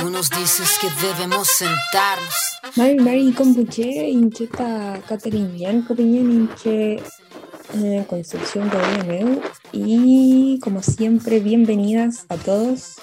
[0.00, 2.34] Tú nos dices que debemos sentarnos.
[2.76, 7.02] Mari Mari Kombuche, Incheta Catherine Copiñán, Inche
[7.74, 9.42] eh, Concepción de
[9.72, 12.96] Y como siempre, bienvenidas a todos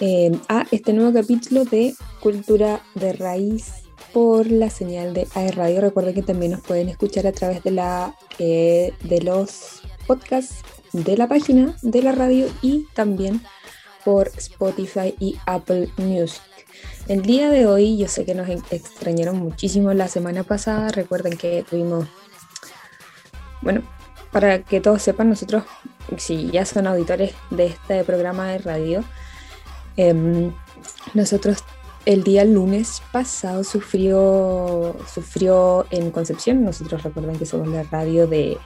[0.00, 3.72] eh, a este nuevo capítulo de Cultura de Raíz
[4.12, 5.82] por la señal de AE Radio.
[5.82, 10.56] Recuerden que también nos pueden escuchar a través de, la, eh, de los podcasts
[10.92, 13.40] de la página de la radio y también
[14.04, 16.42] por Spotify y Apple Music.
[17.08, 20.88] El día de hoy yo sé que nos extrañaron muchísimo la semana pasada.
[20.90, 22.06] Recuerden que tuvimos,
[23.60, 23.82] bueno,
[24.30, 25.64] para que todos sepan, nosotros,
[26.16, 29.04] si ya son auditores de este programa de radio,
[29.96, 30.52] em,
[31.14, 31.58] nosotros
[32.06, 36.64] el día lunes pasado sufrió, sufrió en Concepción.
[36.64, 38.58] Nosotros recuerden que somos la radio de,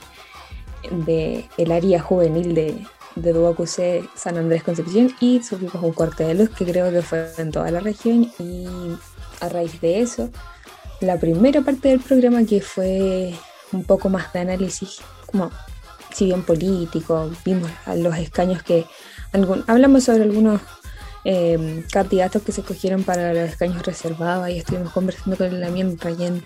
[0.91, 6.35] de el área juvenil de, de Duocuse San Andrés Concepción y sufrimos un corte de
[6.35, 8.67] luz que creo que fue en toda la región y
[9.41, 10.31] a raíz de eso
[11.01, 13.35] la primera parte del programa que fue
[13.73, 15.51] un poco más de análisis como
[16.15, 18.87] si bien político vimos a los escaños que
[19.67, 20.61] hablamos sobre algunos
[21.25, 25.99] eh, candidatos que se escogieron para los escaños reservados y estuvimos conversando con el Lamien
[25.99, 26.45] Rayen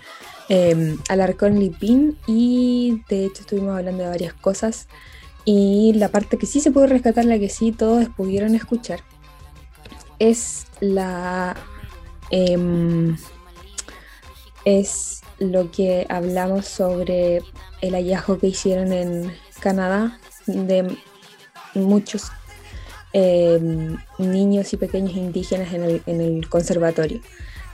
[0.49, 4.87] eh, Alarcón Lipín y de hecho estuvimos hablando de varias cosas
[5.45, 9.01] y la parte que sí se puede rescatar, la que sí todos pudieron escuchar,
[10.19, 11.55] es la.
[12.29, 13.17] Em,
[14.63, 17.41] es lo que hablamos sobre
[17.81, 20.95] el hallazgo que hicieron en Canadá de
[21.73, 22.31] muchos
[23.13, 27.21] em, niños y pequeños indígenas en el, conservatorio,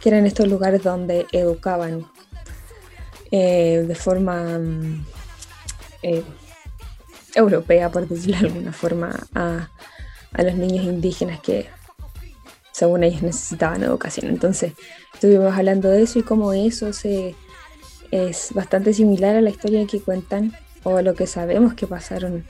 [0.02, 2.08] que eran estos lugares donde educaban
[3.32, 4.60] eh, de forma
[6.02, 6.24] eh,
[7.36, 9.70] europea, por decirlo de alguna forma, a,
[10.38, 11.68] los niños indígenas que
[12.72, 14.28] según ellos necesitaban educación.
[14.28, 14.74] Entonces,
[15.14, 17.36] estuvimos hablando de eso y cómo eso se,
[18.12, 20.54] es bastante similar a la historia que cuentan
[20.84, 22.46] o a lo que sabemos que pasaron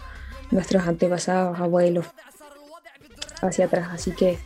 [0.52, 2.06] nuestros antepasados, abuelos,
[3.42, 3.90] hacia atrás.
[3.92, 4.38] Así que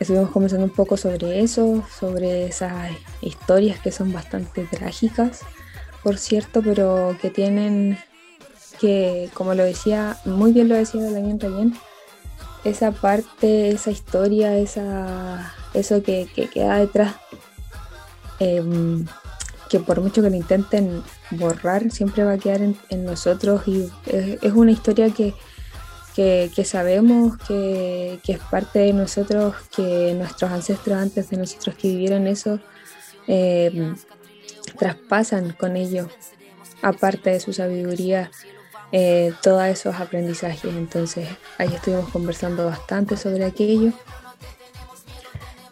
[0.00, 2.90] estuvimos conversando un poco sobre eso, sobre esas
[3.20, 5.40] historias que son bastante trágicas,
[6.02, 7.98] por cierto, pero que tienen
[8.80, 11.74] que, como lo decía, muy bien lo decía Daniel Rayén,
[12.64, 17.14] esa parte, esa historia, esa, eso que, queda detrás,
[18.40, 19.06] em,
[19.68, 24.52] que por mucho que lo intenten borrar, siempre va a quedar en, nosotros y es,
[24.52, 25.34] una historia que,
[26.14, 32.26] que, sabemos que, es parte de nosotros, que nuestros ancestros antes de nosotros que vivieron
[32.26, 32.58] eso,
[33.26, 33.96] em,
[34.78, 36.08] traspasan con ellos,
[36.82, 38.30] aparte de su sabiduría,
[38.92, 40.64] eh, todos esos aprendizajes.
[40.64, 43.92] Entonces ahí estuvimos conversando bastante sobre aquello.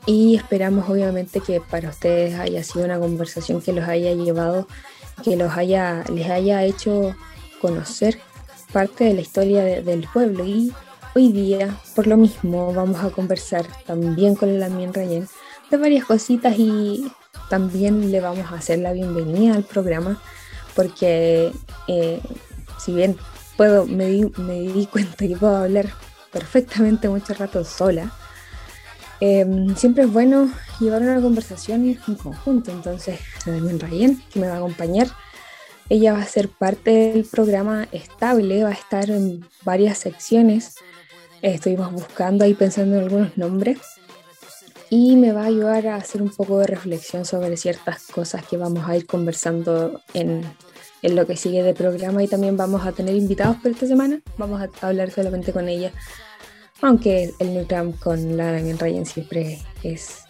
[0.07, 4.69] Y esperamos obviamente que para ustedes haya sido una conversación que los haya llevado,
[5.23, 7.15] que los haya, les haya hecho
[7.61, 8.19] conocer
[8.73, 10.45] parte de la historia del pueblo.
[10.45, 10.73] Y
[11.15, 15.27] hoy día, por lo mismo, vamos a conversar también con el Amien Rayen
[15.71, 17.11] de varias cositas y
[17.49, 20.21] también le vamos a hacer la bienvenida al programa
[20.75, 21.53] porque
[21.89, 22.21] eh,
[22.85, 23.17] si bien
[23.57, 25.87] puedo, me di, me di cuenta que puedo hablar
[26.33, 28.13] perfectamente mucho rato sola,
[29.21, 30.51] em, siempre es bueno
[30.81, 32.71] llevar una conversación en conjunto.
[32.73, 35.09] Entonces, Daniel Rayen, que me va a acompañar,
[35.89, 40.77] ella va a ser parte del programa estable, va a estar en varias secciones.
[41.43, 43.79] Estuvimos buscando ahí pensando en algunos nombres
[44.91, 48.57] y me va a ayudar a hacer un poco de reflexión sobre ciertas cosas que
[48.57, 50.43] vamos a ir conversando en,
[51.05, 54.23] en lo que sigue de programa y también vamos a tener invitados por esta semana.
[54.39, 55.93] Vamos a hablar solamente con ella.
[56.81, 60.25] Aunque el Newgram con Lara en Ryan siempre es,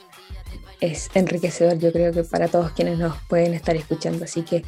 [0.81, 4.25] es enriquecedor, yo creo que para todos quienes nos pueden estar escuchando.
[4.25, 4.65] Así que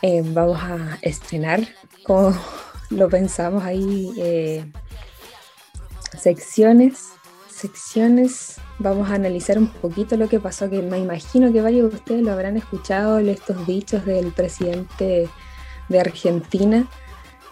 [0.00, 1.60] eh, vamos a estrenar,
[2.02, 2.34] como
[2.90, 4.64] lo pensamos ahí, eh,
[6.18, 7.10] secciones,
[7.62, 11.96] secciones vamos a analizar un poquito lo que pasó, que me imagino que varios de
[11.96, 15.28] ustedes lo habrán escuchado, estos dichos del presidente
[15.88, 16.88] de Argentina,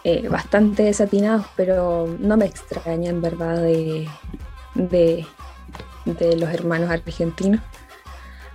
[0.03, 4.09] eh, bastante desatinados, pero no me extrañan, ¿verdad?, de,
[4.75, 5.25] de,
[6.35, 7.61] los hermanos argentinos.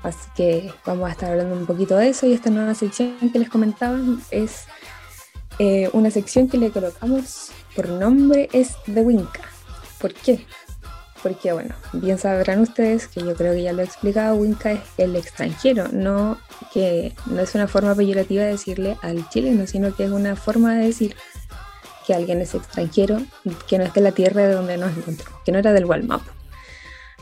[0.02, 3.38] Así que vamos a estar hablando un poquito de eso y esta nueva sección que
[3.38, 3.98] les comentaba
[4.30, 4.66] es
[5.58, 9.40] eh, una sección que le colocamos por nombre es de Winca.
[9.98, 10.46] ¿Por qué?
[11.22, 14.80] Porque bueno, bien sabrán ustedes que yo creo que ya lo he explicado, Winca es
[14.98, 16.38] el extranjero, no
[16.72, 20.74] que no es una forma peyorativa de decirle al chileno, sino que es una forma
[20.74, 21.16] de decir
[22.06, 23.20] que alguien es extranjero,
[23.68, 26.22] que no es de la tierra de donde nos encontramos, que no era del Walmap.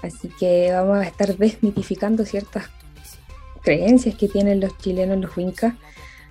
[0.02, 2.68] Así que vamos a estar desmitificando ciertas
[3.62, 5.74] creencias que tienen los chilenos, los huincas,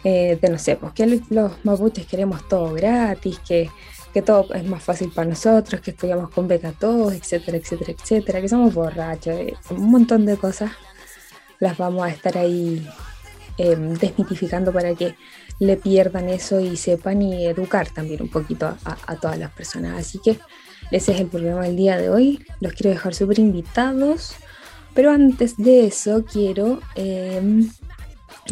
[0.03, 3.71] eh, de no sé, pues que los mapuches queremos todo gratis, que,
[4.13, 8.41] que todo es más fácil para nosotros, que estudiamos con beca todos, etcétera, etcétera, etcétera,
[8.41, 10.71] que somos borrachos, eh, un montón de cosas
[11.59, 12.87] las vamos a estar ahí
[13.57, 15.15] em, desmitificando para que
[15.59, 19.97] le pierdan eso y sepan y educar también un poquito a, a todas las personas.
[19.97, 20.39] Así que
[20.91, 22.45] ese es el problema del día de hoy.
[22.59, 24.35] Los quiero dejar súper invitados.
[24.93, 27.69] Pero antes de eso quiero em,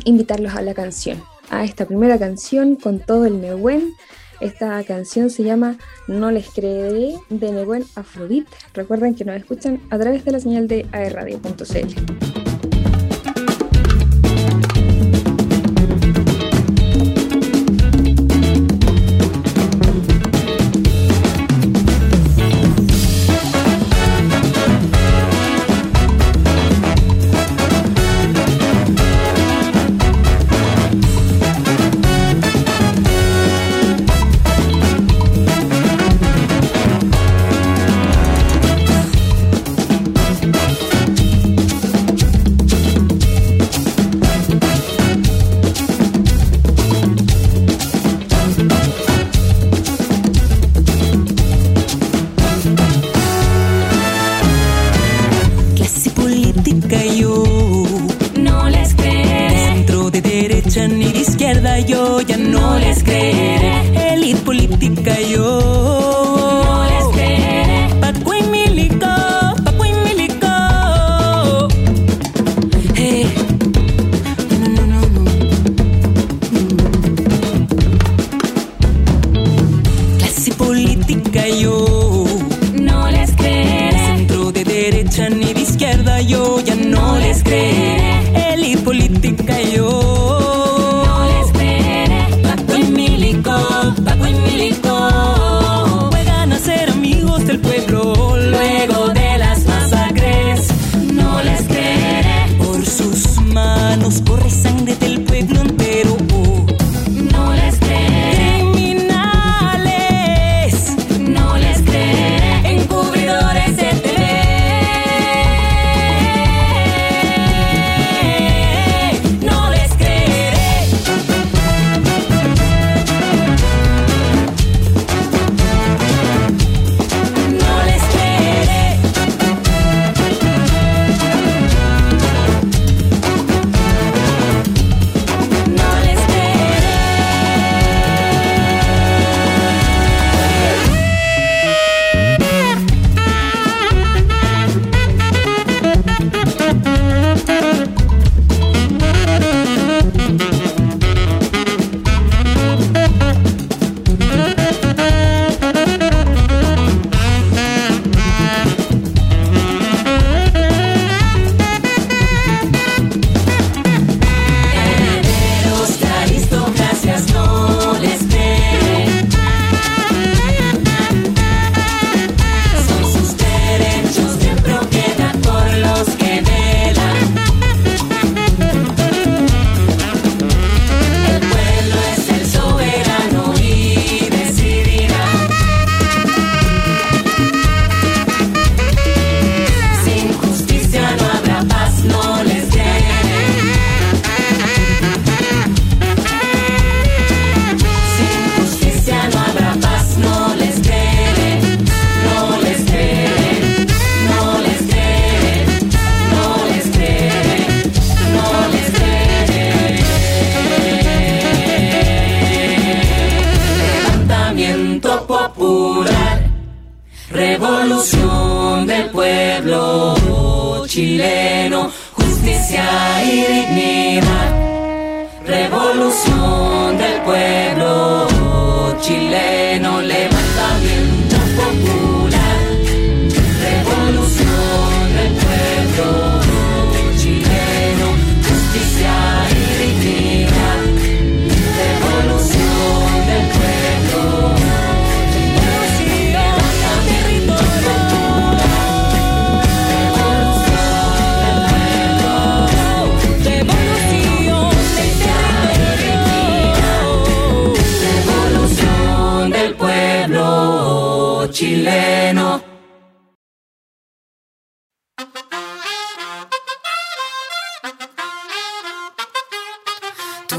[0.05, 3.93] invitarlos a la canción, a esta primera canción con todo el Nehuen.
[4.41, 5.77] Esta canción se llama
[6.07, 8.47] No les creeré de Nehuen Afrodit.
[8.73, 12.40] Recuerden que nos escuchan a través de la señal de aerradio.cl.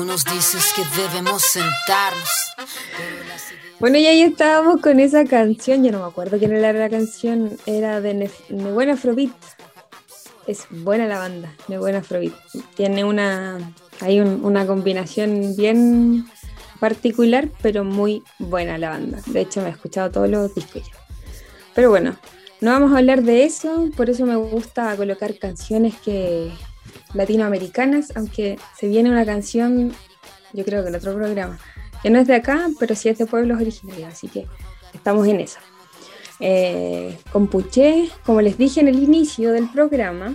[0.07, 2.29] veces que debemos sentarnos.
[3.79, 7.57] Bueno, y ahí estábamos con esa canción, yo no me acuerdo quién era la canción,
[7.67, 9.33] era de Buena Afrobeat.
[10.47, 12.35] Es buena la banda, de Buena Afrobeat.
[12.75, 13.59] Tiene una,
[14.01, 16.27] hay una combinación bien
[16.79, 19.21] particular, pero muy buena la banda.
[19.27, 20.93] De hecho, me he escuchado todos los discos ya.
[21.75, 22.17] Pero bueno,
[22.61, 26.53] no vamos a hablar de eso, por eso me gusta colocar canciones que
[27.15, 29.93] latinoamericanas, aunque se viene una canción,
[30.53, 31.59] yo creo que en otro programa,
[32.03, 34.47] que no es de acá, pero sí es de pueblos originarios, así que
[34.93, 35.59] estamos en eso.
[36.41, 40.35] Eh, con Puché, como les dije en el inicio del programa,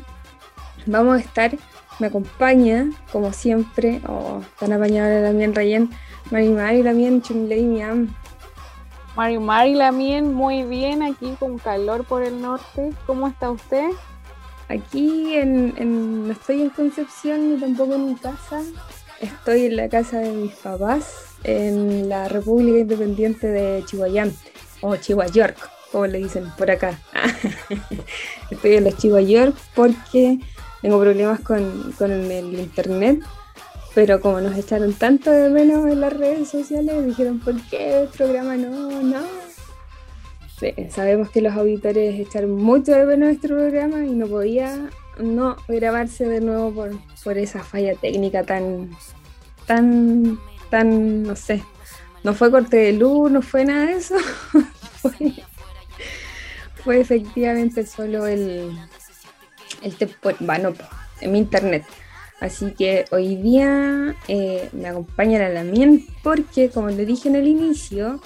[0.85, 1.57] vamos a estar,
[1.99, 5.89] me acompaña, como siempre, oh, están apañados también Rayen,
[6.31, 8.15] Mari Mari, también Chunglei Miam,
[9.17, 12.91] Mari Mari Lamien, muy bien, aquí con calor por el norte.
[13.07, 13.89] ¿Cómo está usted?
[14.69, 18.61] Aquí en, no estoy en Concepción ni tampoco en mi casa.
[19.21, 25.57] Estoy en la casa de mis papás, en la República Independiente de Chihuayante, o Chihuayork,
[25.91, 26.99] como le dicen por acá.
[28.51, 30.39] estoy en la Chihuayork porque
[30.81, 33.21] tengo problemas con, con el internet
[33.97, 38.07] pero como nos echaron tanto de menos en las redes sociales, dijeron, ¿por qué el
[38.09, 39.01] programa no?
[39.01, 39.46] No.
[40.89, 46.25] Sabemos que los auditores echaron mucho de menos este programa y no podía no grabarse
[46.25, 46.91] de nuevo por,
[47.23, 48.89] por esa falla técnica tan,
[49.65, 51.63] tan, tan, no sé.
[52.23, 54.15] No fue corte de luz, no fue nada de eso.
[55.01, 55.33] fue,
[56.83, 58.77] fue efectivamente solo el,
[59.81, 59.95] el
[60.39, 60.73] bueno,
[61.21, 61.85] en mi internet.
[62.39, 67.47] Así que hoy día eh, me acompaña la Lamien porque, como le dije en el
[67.47, 68.21] inicio,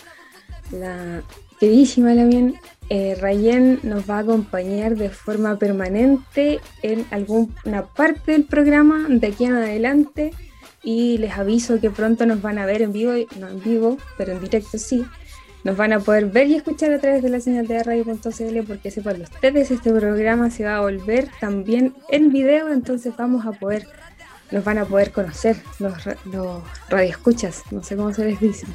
[0.71, 1.23] la
[1.61, 2.55] queridísima Lamien
[2.89, 9.27] eh, Rayen nos va a acompañar de forma permanente en alguna parte del programa de
[9.27, 10.31] aquí en adelante
[10.81, 14.31] y les aviso que pronto nos van a ver en vivo, no en vivo, pero
[14.31, 15.05] en directo sí.
[15.63, 18.89] Nos van a poder ver y escuchar a través de la señal de radio.cl porque
[18.89, 23.85] sepan ustedes, este programa se va a volver también en video, entonces vamos a poder
[24.49, 25.93] nos van a poder conocer los,
[26.25, 28.65] los radioescuchas, no sé cómo se les dice,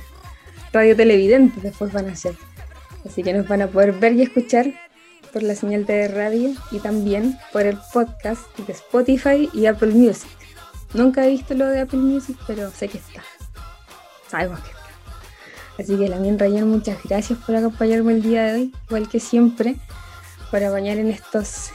[0.72, 2.36] radio televidentes después van a ser.
[3.06, 4.72] Así que nos van a poder ver y escuchar
[5.32, 10.30] por la señal de radio y también por el podcast de Spotify y Apple Music.
[10.94, 13.22] Nunca he visto lo de Apple Music, pero sé que está.
[14.28, 14.76] Sabemos que está.
[15.78, 19.76] Así que Lamien Rayen, muchas gracias por acompañarme el día de hoy, igual que siempre,
[20.50, 21.70] por acompañar en estos,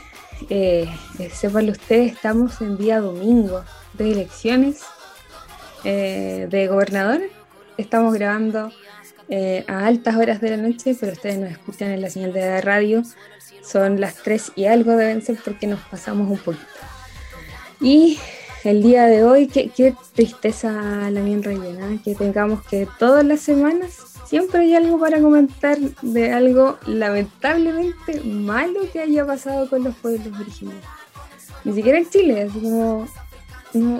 [0.49, 4.81] eh, eh sepan ustedes, estamos en día domingo, de elecciones
[5.83, 7.21] eh, de gobernador.
[7.77, 8.71] Estamos grabando
[9.33, 12.59] eh, a altas horas de la noche, pero ustedes nos escuchan en la señal de
[12.59, 13.01] radio.
[13.63, 16.65] Son las 3 y algo deben ser porque nos pasamos un poquito.
[17.79, 18.19] Y
[18.65, 23.39] el día de hoy, qué, qué tristeza la bien rellena, que tengamos que todas las
[23.39, 29.95] semanas siempre hay algo para comentar de algo lamentablemente malo que haya pasado con los
[29.95, 30.83] pueblos originarios.
[31.63, 33.07] Ni siquiera en Chile, así como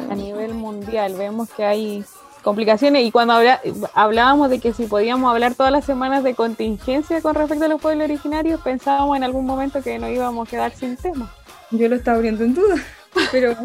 [0.10, 1.16] a nivel mundial.
[1.18, 2.04] Vemos que hay
[2.42, 3.34] complicaciones y cuando
[3.94, 7.82] hablábamos de que si podíamos hablar todas las semanas de contingencia con respecto a los
[7.82, 11.34] pueblos originarios, pensábamos en algún momento que nos íbamos a quedar sin tema.
[11.72, 12.76] Yo lo estaba abriendo en duda,
[13.32, 13.56] pero,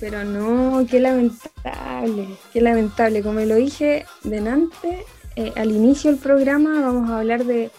[0.00, 3.22] pero no, qué lamentable, qué lamentable.
[3.22, 5.04] Como lo dije delante,
[5.34, 7.70] eh, al inicio del programa vamos a hablar de,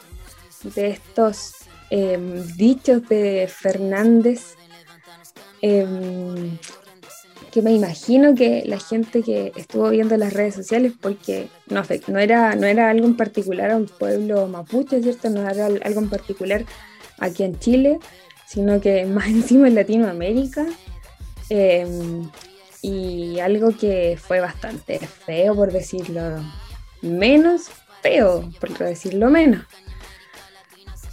[0.63, 1.53] de estos
[1.89, 4.55] em, dichos de Fernández.
[5.61, 6.57] Eh,
[7.57, 12.19] que me imagino que la gente que estuvo viendo las redes sociales, porque no, no,
[12.19, 15.31] era, no era algo en particular a un pueblo mapuche, ¿cierto?
[15.31, 16.65] No era algo en particular
[17.17, 17.97] aquí en Chile,
[18.45, 20.67] sino que más encima en Latinoamérica.
[21.49, 22.29] Em,
[22.83, 26.21] y algo que fue bastante feo, por decirlo
[27.01, 27.71] menos,
[28.03, 29.65] feo, por decirlo menos.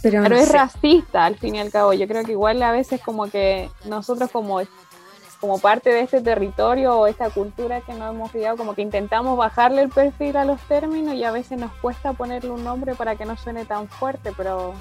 [0.03, 1.91] Pero, es racista al fin y al cabo.
[1.93, 4.61] Yo creo que igual a veces como que nosotros como
[5.39, 9.37] como parte de este territorio o esta cultura que nos hemos criado, como que intentamos
[9.37, 13.15] bajarle el perfil a los términos y a veces nos cuesta ponerle un nombre para
[13.15, 14.73] que no suene tan fuerte, pero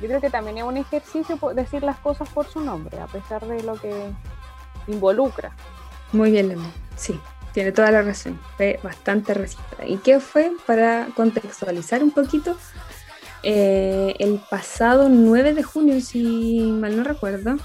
[0.00, 3.46] yo creo que también es un ejercicio decir las cosas por su nombre, a pesar
[3.46, 3.92] de lo que
[4.88, 5.54] involucra.
[6.12, 6.70] Muy bien, Lema.
[6.96, 7.18] Sí,
[7.52, 8.38] tiene toda la razón.
[8.56, 9.86] Fue bastante racista.
[9.86, 10.52] ¿Y qué fue?
[10.66, 12.56] Para contextualizar un poquito,
[13.42, 17.56] eh, el pasado 9 de junio, si mal no recuerdo,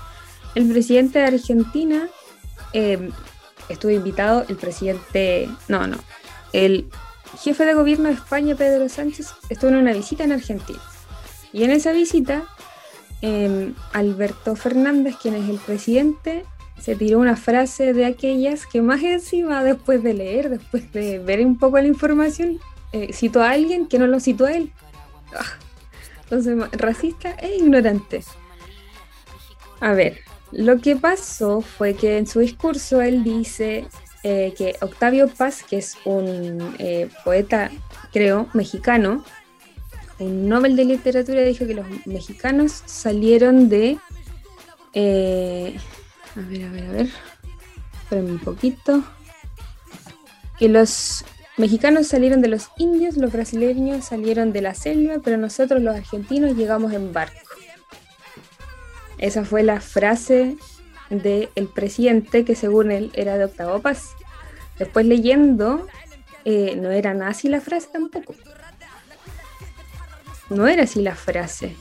[0.56, 2.10] el presidente de Argentina
[2.78, 3.10] eh,
[3.70, 5.98] estuvo invitado el presidente, no, no,
[6.54, 6.90] el
[7.42, 10.80] jefe de gobierno de España, Pedro Sánchez, estuvo en una visita en Argentina.
[11.52, 12.44] Y en esa visita,
[13.22, 16.46] em, Alberto Fernández, quien es el presidente,
[16.80, 21.44] se tiró una frase de aquellas que más encima, después de leer, después de ver
[21.44, 22.60] un poco la información,
[22.92, 24.72] eh, citó a alguien que no lo citó a él.
[25.36, 25.58] Ah,
[26.26, 28.24] entonces, racista e ignorante.
[29.80, 30.20] A ver,
[30.52, 33.88] lo que pasó fue que en su discurso él dice
[34.24, 37.72] eh, que Octavio Paz, que es un eh, poeta,
[38.12, 39.24] creo, mexicano,
[40.20, 43.98] un Nobel de Literatura, dijo que los mexicanos salieron de...
[44.96, 47.10] a ver, a ver, a ver.
[48.04, 49.04] Esperen un poquito.
[50.58, 51.24] Que los
[51.58, 56.56] Mexicanos salieron de los indios, los brasileños salieron de la selva, pero nosotros los argentinos
[56.56, 57.47] llegamos en barco.
[59.18, 60.58] Esa fue la frase
[61.10, 63.82] del presidente que según él era de Octavo.
[64.78, 65.88] Después leyendo,
[66.46, 68.36] eh, no era así la frase tampoco.
[70.50, 71.76] No era así la frase.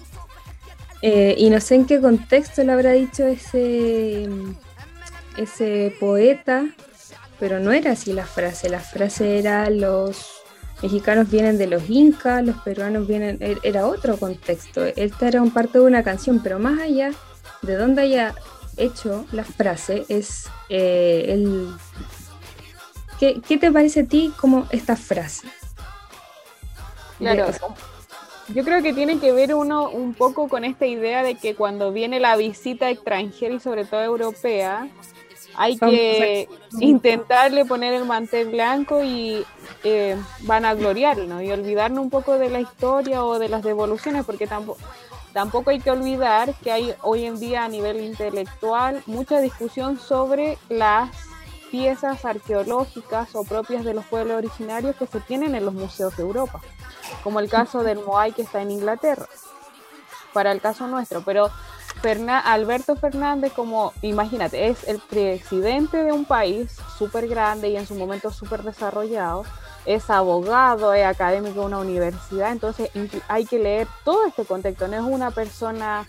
[1.03, 4.29] Eh, y no sé en qué contexto le habrá dicho ese,
[5.37, 6.65] ese poeta
[7.39, 10.36] pero no era así la frase, la frase era los
[10.83, 15.51] mexicanos vienen de los incas, los peruanos vienen, e-, era otro contexto, esta era un
[15.51, 17.13] parte de una canción, pero más allá
[17.63, 18.35] de donde haya
[18.77, 21.75] hecho la frase es eh, el...
[23.19, 25.49] ¿Qué, te parece a ti como esta frase?
[27.19, 27.47] Claro,
[28.55, 31.93] yo creo que tiene que ver uno un poco con esta idea de que cuando
[31.93, 34.89] viene la visita extranjera y sobre todo europea,
[35.57, 36.49] hay que
[36.81, 39.45] intentarle poner el mantel blanco y
[39.85, 44.25] eh, van a gloriarlo y olvidarnos un poco de la historia o de las devoluciones,
[44.25, 44.79] porque tampoco,
[45.33, 50.59] tampoco hay que olvidar que hay hoy en día a nivel intelectual mucha discusión sobre
[50.69, 51.11] las
[51.71, 56.23] piezas arqueológicas o propias de los pueblos originarios que se tienen en los museos de
[56.23, 56.61] Europa,
[57.23, 59.27] como el caso del Moai que está en Inglaterra,
[60.33, 61.51] para el caso nuestro, pero
[62.45, 67.95] Alberto Fernández, como imagínate, es el presidente de un país súper grande y en su
[67.95, 69.45] momento súper desarrollado,
[69.87, 72.91] es abogado, es académico de una universidad, entonces
[73.29, 76.07] hay que leer todo este contexto, no es una persona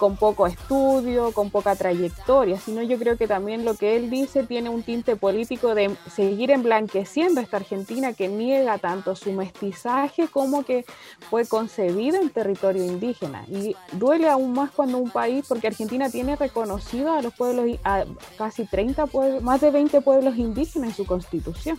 [0.00, 4.44] con poco estudio, con poca trayectoria, sino yo creo que también lo que él dice
[4.44, 10.26] tiene un tinte político de seguir emblanqueciendo a esta Argentina que niega tanto su mestizaje
[10.28, 10.86] como que
[11.28, 13.44] fue concebida en territorio indígena.
[13.46, 18.06] Y duele aún más cuando un país, porque Argentina tiene reconocido a los pueblos, a
[18.38, 21.78] casi 30 pueblos, más de 20 pueblos indígenas en su constitución.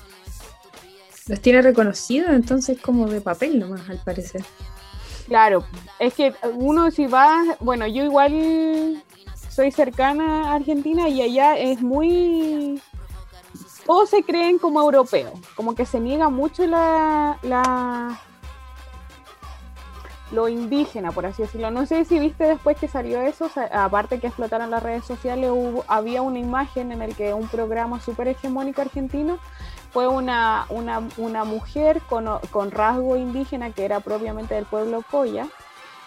[1.26, 4.44] Los tiene reconocidos entonces como de papel nomás, al parecer.
[5.32, 5.64] Claro,
[5.98, 9.02] es que uno si va, bueno, yo igual
[9.50, 12.82] soy cercana a Argentina y allá es muy...
[13.86, 18.20] Todos se creen como europeos, como que se niega mucho la, la
[20.34, 21.72] lo indígena, por así decirlo.
[21.72, 25.86] No sé si viste después que salió eso, aparte que explotaron las redes sociales, hubo,
[25.88, 29.40] había una imagen en el que un programa súper hegemónico argentino
[29.92, 35.48] fue una, una, una mujer con, con, rasgo indígena que era propiamente del pueblo Coya,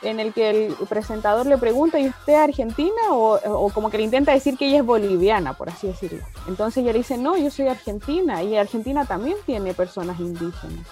[0.02, 3.02] en el que el presentador le pregunta, ¿y usted es argentina?
[3.10, 6.24] O, o, como que le intenta decir que ella es boliviana, por así decirlo.
[6.46, 10.86] Entonces ella le dice, no, yo soy argentina, y Argentina también tiene personas indígenas.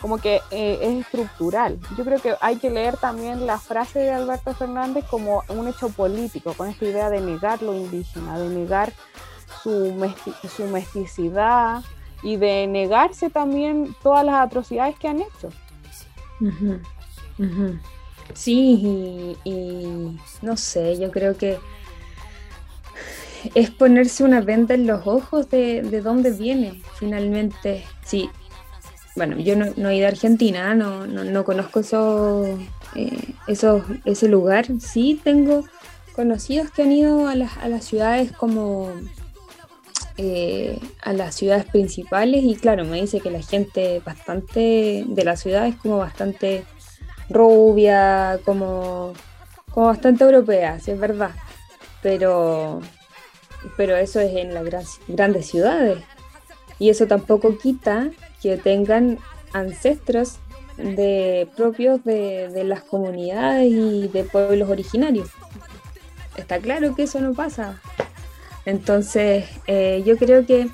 [0.00, 1.78] Como que eh, es estructural.
[1.96, 5.90] Yo creo que hay que leer también la frase de Alberto Fernández como un hecho
[5.90, 8.92] político, con esta idea de negar lo indígena, de negar
[9.62, 10.12] su,
[10.56, 11.82] su mesticidad,
[12.22, 15.50] y de negarse también todas las atrocidades que han hecho.
[18.34, 21.58] Sí, y, no sé, yo creo que
[23.54, 27.84] es ponerse una venda en los ojos de, de dónde viene finalmente.
[28.04, 28.30] Sí,
[29.14, 32.58] bueno, yo no, no he ido a Argentina, no, no, conozco eso,
[32.94, 34.66] eh, eso, ese lugar.
[34.80, 35.64] Sí, tengo
[36.14, 38.90] conocidos que han ido a las, a las ciudades como
[40.18, 45.36] eh, a las ciudades principales y claro, me dice que la gente bastante de la
[45.36, 46.64] ciudad es como bastante
[47.30, 49.14] rubia, como,
[49.70, 51.30] como bastante europea, si es verdad.
[52.02, 52.80] Pero,
[53.76, 55.98] pero eso es en las grandes ciudades.
[56.78, 58.10] Y eso tampoco quita
[58.42, 59.18] que tengan
[59.52, 60.38] ancestros
[60.76, 65.28] de propios de, de las comunidades y de pueblos originarios.
[66.36, 67.80] Está claro que eso no pasa.
[68.64, 70.68] Entonces, eh, yo creo que,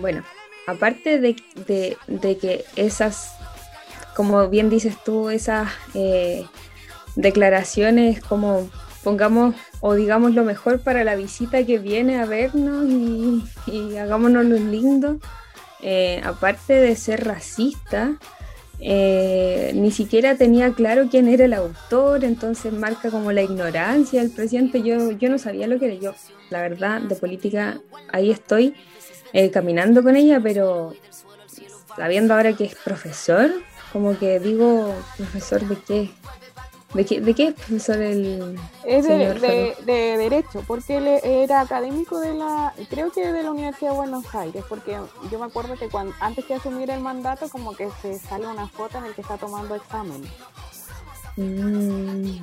[0.00, 0.22] bueno,
[0.66, 1.34] aparte de,
[1.66, 3.32] que esas,
[4.14, 6.44] como bien dices tú, esas eh,
[7.16, 8.68] declaraciones como
[9.02, 14.60] pongamos o digamos lo mejor para la visita que viene a vernos y, hagámonos los
[14.60, 15.16] lindos,
[15.80, 18.18] eh, aparte de ser racista,
[18.80, 24.30] eh, ni siquiera tenía claro quién era el autor, entonces marca como la ignorancia del
[24.30, 24.82] presidente.
[24.82, 26.14] Yo, yo no sabía lo que era yo,
[26.50, 27.80] la verdad, de política,
[28.12, 28.74] ahí estoy
[29.32, 30.94] eh, caminando con ella, pero
[31.96, 33.50] sabiendo ahora que es profesor,
[33.92, 36.10] como que digo, profesor de qué,
[36.94, 42.18] ¿De qué, ¿De qué es profesor el Es de, de, Derecho, porque él era académico
[42.18, 44.98] de la, creo que de la Universidad de Buenos Aires, porque
[45.30, 48.66] yo me acuerdo que cuando antes de asumir el mandato, como que se sale una
[48.68, 50.22] foto en el que está tomando examen.
[51.36, 52.40] Mm.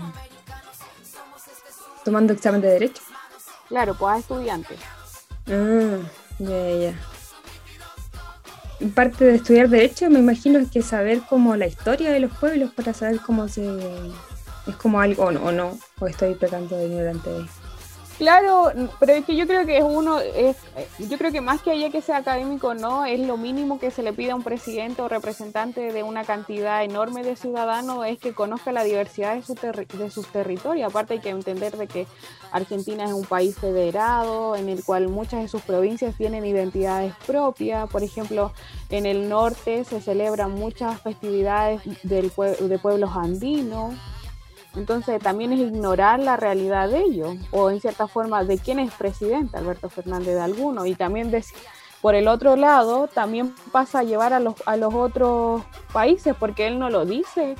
[2.03, 3.01] ¿Tomando examen de Derecho?
[3.67, 4.77] Claro, pues a estudiantes.
[5.47, 5.97] Ah,
[6.37, 6.99] ya, ya.
[8.93, 12.71] Parte de estudiar Derecho, me imagino, es que saber como la historia de los pueblos
[12.73, 13.63] para saber cómo se
[14.67, 17.29] es como algo, o no, o estoy pecando de ignorante.
[18.17, 20.55] Claro, pero es que yo creo que es uno, es,
[20.99, 24.03] yo creo que más que haya que sea académico no, es lo mínimo que se
[24.03, 28.33] le pide a un presidente o representante de una cantidad enorme de ciudadanos es que
[28.33, 30.89] conozca la diversidad de, su de sus territorios.
[30.89, 32.07] Aparte hay que entender de que
[32.53, 37.89] Argentina es un país federado en el cual muchas de sus provincias tienen identidades propias.
[37.89, 38.53] Por ejemplo,
[38.91, 43.93] en el norte se celebran muchas festividades del, de pueblos andinos
[44.75, 48.93] entonces también es ignorar la realidad de ellos, o en cierta forma de quién es
[48.93, 51.31] presidente, Alberto Fernández de alguno, y también
[52.01, 56.67] por el otro lado también pasa a llevar a los, a los otros países, porque
[56.67, 57.55] él no lo dice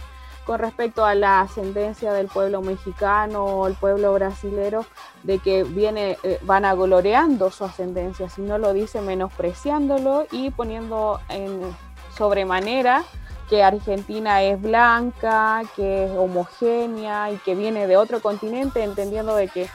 [0.45, 4.85] con respecto a la ascendencia del pueblo mexicano o el pueblo brasilero,
[5.23, 11.61] de que viene, eh, van agoloreando su ascendencia, sino lo dice menospreciándolo y poniendo en
[12.15, 13.03] sobremanera
[13.49, 19.47] que Argentina es blanca, que es homogénea y que viene de otro continente, entendiendo de
[19.47, 19.69] que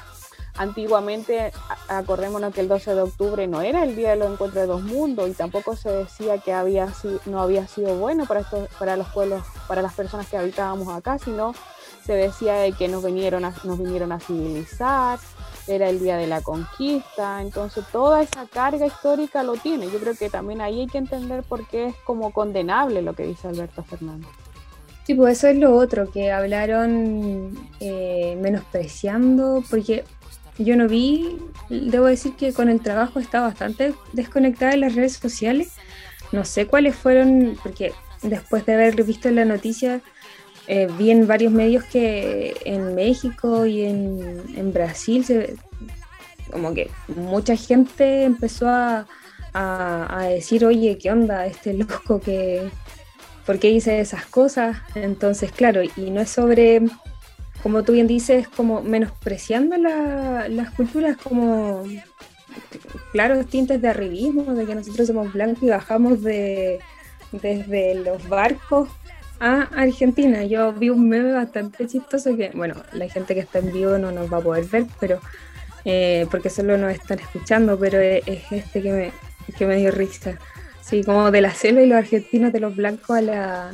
[0.57, 1.53] antiguamente,
[1.89, 4.83] acordémonos que el 12 de octubre no era el día de los encuentros de dos
[4.83, 6.89] mundos y tampoco se decía que había,
[7.27, 11.19] no había sido bueno para, estos, para los pueblos, para las personas que habitábamos acá,
[11.19, 11.55] sino
[12.05, 15.19] se decía de que nos vinieron nos vinieron a civilizar,
[15.67, 19.91] era el día de la conquista, entonces toda esa carga histórica lo tiene.
[19.91, 23.25] Yo creo que también ahí hay que entender por qué es como condenable lo que
[23.25, 24.31] dice Alberto Fernández.
[25.07, 30.05] Sí, pues eso es lo otro, que hablaron eh, menospreciando, porque
[30.59, 35.15] yo no vi, debo decir que con el trabajo está bastante desconectada en las redes
[35.15, 35.73] sociales.
[36.33, 40.01] No sé cuáles fueron, porque después de haber visto la noticia,
[40.67, 45.57] eh, vi en varios medios que en México y en, Brasil se,
[46.51, 49.07] como que mucha gente empezó a,
[50.29, 51.47] decir, oye, ¿qué onda?
[51.47, 52.71] Este loco que...
[53.47, 54.77] ¿Por qué dice esas cosas?
[54.95, 56.83] Entonces, claro, y no es sobre,
[57.65, 61.83] como tú bien dices, como menospreciando las culturas, como,
[63.11, 66.79] claro, tintes de arribismo, de que nosotros somos blancos y bajamos de,
[67.33, 68.89] desde los barcos
[69.41, 70.45] a Argentina.
[70.45, 74.13] Yo vi un meme bastante chistoso que, bueno, la gente que está en vivo no
[74.13, 75.19] nos va a poder ver, pero
[75.85, 79.13] eh, porque solo nos están escuchando, pero es, este que me,
[79.57, 80.39] que me dio risa.
[80.83, 83.71] Sí, como de la selva y los argentinos de los blancos a la.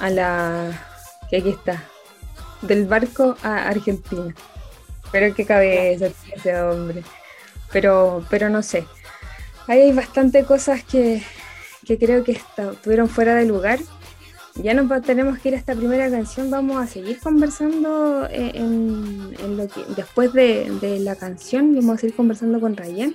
[0.00, 0.86] a la.
[1.30, 1.84] que aquí está.
[2.62, 4.34] Del barco a Argentina.
[5.12, 7.02] Pero qué cabeza ese hombre.
[7.72, 8.86] Pero, pero no sé.
[9.66, 11.22] Ahí hay bastante cosas que,
[11.86, 13.78] que creo que estuvieron fuera de lugar
[14.62, 16.50] ya nos tenemos que ir a esta primera canción.
[16.50, 21.74] Vamos a seguir conversando eh, en, lo que, después de, la canción.
[21.74, 23.14] Vamos a seguir conversando con Rayen.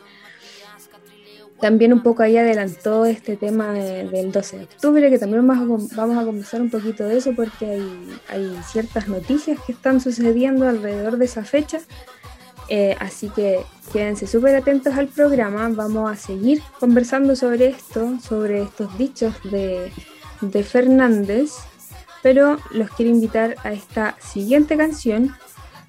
[1.60, 6.26] También un poco ahí adelantó este tema del 12 de octubre, que también vamos a,
[6.26, 11.26] conversar un poquito de eso porque hay, hay ciertas noticias que están sucediendo alrededor de
[11.26, 11.80] esa fecha.
[12.68, 13.60] Eh, así que
[13.94, 15.70] quédense súper atentos al programa.
[15.70, 19.92] Vamos a seguir conversando sobre esto, sobre estos dichos de
[20.42, 21.52] de Fernández,
[22.24, 25.36] pero los quiero invitar a esta siguiente canción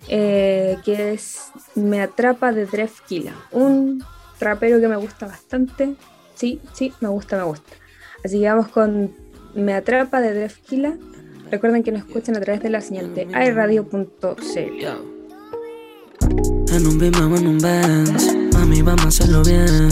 [0.09, 4.05] eh, que es Me Atrapa de Drefkila, un
[4.41, 5.95] rapero que me gusta bastante.
[6.35, 7.73] Sí, sí, me gusta, me gusta.
[8.25, 9.13] Así que vamos con
[9.55, 10.97] Me Atrapa de Drefkila.
[11.51, 14.07] Recuerden que nos escuchan a través de la señal de airradio.cl.
[16.69, 19.89] En un en un mami, vamos a hacerlo bien.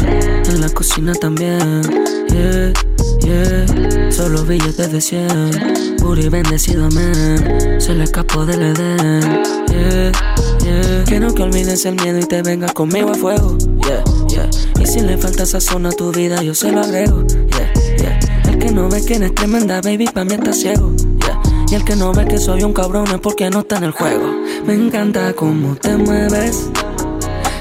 [0.47, 1.83] En la cocina también,
[2.29, 4.11] yeah yeah.
[4.11, 7.81] Solo billetes de 100, puri bendecido, amén.
[7.81, 10.13] Se le escapó del Edén, yeah,
[10.63, 11.05] yeah.
[11.05, 14.51] Quiero que olvides el miedo y te vengas conmigo a fuego, yeah, yeah.
[14.81, 18.19] Y si le falta sazón a tu vida, yo se lo agrego, yeah, yeah.
[18.51, 21.41] El que no ve que eres tremenda, baby, pa' mí está ciego, yeah.
[21.71, 23.93] Y el que no ve que soy un cabrón es porque no está en el
[23.93, 24.31] juego.
[24.67, 26.69] Me encanta cómo te mueves.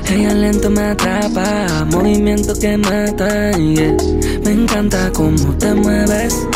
[0.09, 3.95] Ella lento me atrapa, movimiento que mata, yeah.
[4.43, 6.47] Me encanta cómo te mueves.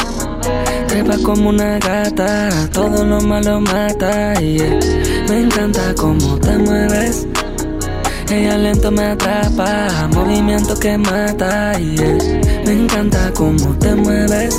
[0.88, 4.33] Trepa como una gata, todo lo malo mata.
[4.39, 7.27] Me encanta cómo te mueves.
[8.29, 11.73] Ella lento me atrapa, movimiento que mata.
[11.77, 14.55] Me encanta cómo te mueves.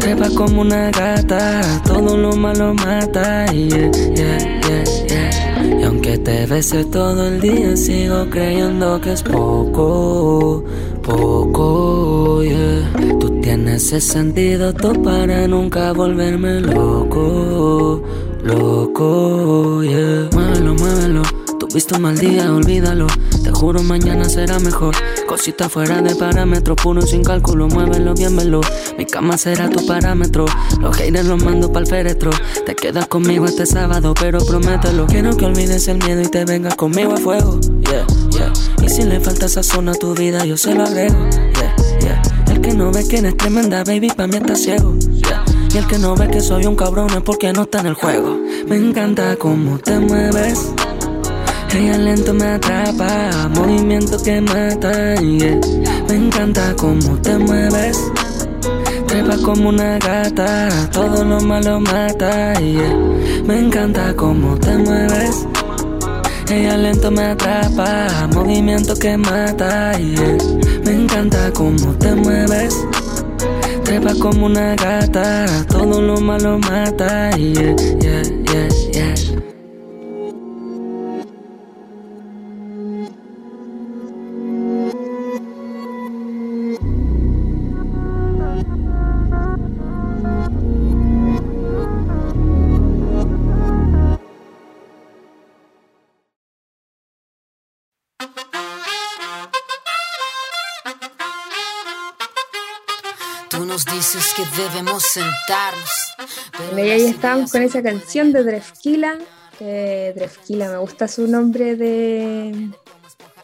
[0.00, 3.46] Trepa como una gata, todo lo malo mata.
[3.52, 5.01] Yeah, yeah, yeah,
[5.78, 10.64] y aunque te bese todo el día, sigo creyendo que es poco,
[11.02, 12.92] poco, yeah.
[13.18, 18.02] Tú tienes ese sentido todo para nunca volverme loco,
[18.42, 20.28] loco, yeah.
[20.32, 21.41] Muévelo, muévelo
[21.74, 23.06] Visto un mal día, olvídalo.
[23.42, 24.94] Te juro, mañana será mejor.
[25.26, 27.68] Cosita fuera de parámetro, puro sin cálculo.
[27.68, 28.32] Muévelo bien.
[28.98, 30.46] Mi cama será tu parámetro.
[30.80, 32.30] Los haters los mando pa'l féretro.
[32.66, 35.06] Te quedas conmigo este sábado, pero promételo.
[35.06, 37.58] Quiero que olvides el miedo y te vengas conmigo a fuego.
[37.60, 38.52] Yeah, yeah.
[38.82, 41.28] Y si le falta esa zona a tu vida, yo se lo agrego.
[41.30, 42.22] Yeah, yeah.
[42.50, 44.96] El que no ve que eres tremenda, baby, pa' mí está ciego.
[44.98, 45.44] Yeah.
[45.72, 47.94] Y el que no ve que soy un cabrón es porque no está en el
[47.94, 48.38] juego.
[48.66, 50.72] Me encanta cómo te mueves.
[51.74, 54.92] Ella lento me atrapa, movimiento que mata.
[55.20, 57.98] Me encanta cómo te mueves.
[59.06, 62.52] Trepa como una gata, todo lo malo mata.
[63.46, 65.46] Me encanta cómo te mueves.
[66.50, 69.92] Ella lento me atrapa, movimiento que mata.
[70.84, 72.86] Me encanta cómo te mueves.
[73.84, 77.30] Trepa como una gata, todo lo malo mata.
[77.36, 78.41] Yeah, yeah, yeah, yeah.
[104.56, 106.76] Debemos sentarnos.
[106.76, 109.18] Y ahí estamos con esa canción de Drefkila.
[109.60, 112.70] Eh, Drefkila, me gusta su nombre de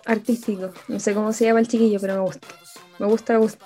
[0.05, 0.71] artístico.
[0.88, 2.49] No sé cómo se llama el chiquillo, pero me gusta.
[2.99, 3.64] Me gusta, me gusta.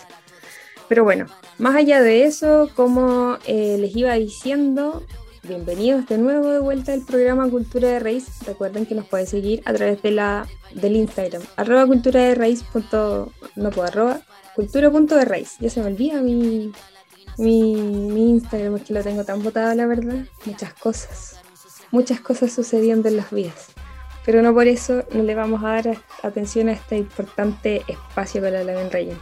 [0.88, 1.26] Pero bueno,
[1.59, 5.02] más allá de eso, como eh, les iba diciendo,
[5.42, 8.26] bienvenidos de nuevo de vuelta al programa Cultura de Raíz.
[8.46, 12.62] Recuerden que nos pueden seguir a través de la, del Instagram, arroba cultura de raíz.
[13.57, 14.20] no puedo, arroba
[14.55, 15.57] cultura.de raíz.
[15.61, 16.72] Ya se me olvida mi,
[17.38, 20.24] mi, mi Instagram es que lo tengo tan botado, la verdad.
[20.44, 21.40] Muchas cosas.
[21.90, 23.72] Muchas cosas sucediendo en las vidas.
[24.24, 28.62] Pero no por eso no le vamos a dar atención a este importante espacio para
[28.62, 29.18] la Laven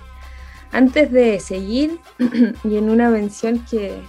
[0.72, 1.98] Antes de seguir,
[2.64, 4.00] y en una mención que.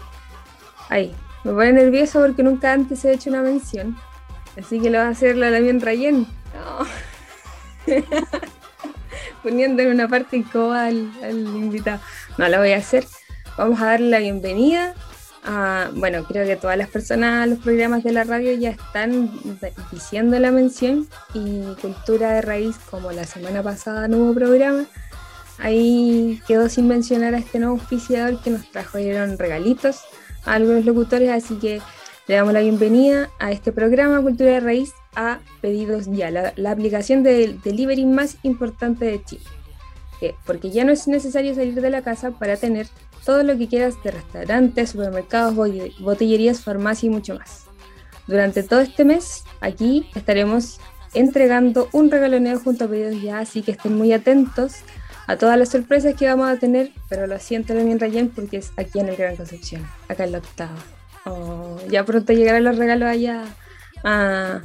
[0.89, 3.97] Ay, me pone nervioso porque nunca antes he hecho una mención.
[4.59, 6.27] Así que lo va a hacer la Laven Rayen.
[6.53, 7.95] No.
[9.43, 12.01] Poniendo en una parte incómoda al, al invitado.
[12.37, 13.05] No, la voy a hacer
[13.57, 14.95] Vamos a darle la bienvenida
[15.43, 19.31] a, bueno, creo que todas las personas, los programas de la radio ya están
[19.91, 24.85] diciendo la mención y Cultura de Raíz, como la semana pasada no hubo programa,
[25.57, 30.01] ahí quedó sin mencionar a este nuevo auspiciador que nos trajeron regalitos
[30.45, 31.81] a algunos locutores, así que
[32.27, 37.23] le damos la bienvenida a este programa Cultura de Raíz a Pedidos Ya, la, aplicación
[37.23, 39.43] de delivery más importante de Chile.
[40.45, 42.87] Porque ya no es necesario salir de la casa para tener
[43.25, 45.55] todo lo que quieras de restaurantes, supermercados,
[45.99, 47.65] botillerías, farmacia y mucho más.
[48.27, 50.79] Durante todo este mes, aquí estaremos
[51.13, 54.77] entregando un regaloneo junto a pedidos ya, así que estén muy atentos
[55.27, 58.71] a todas las sorpresas que vamos a tener, pero lo siento Lenin Rayen porque es
[58.77, 60.75] aquí en el Gran Concepción, acá en la octava.
[61.25, 63.43] Oh, ya pronto llegarán los regalos allá
[64.03, 64.61] a,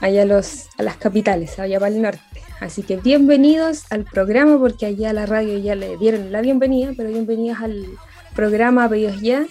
[0.00, 2.20] allá los, a las capitales, allá para el norte.
[2.60, 6.92] Así que bienvenidos al programa, porque allá a la radio ya le dieron la bienvenida,
[6.96, 7.86] pero bienvenidos al
[8.34, 9.46] programa Pedidos Ya.